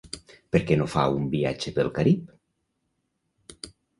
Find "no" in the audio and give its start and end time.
0.81-0.87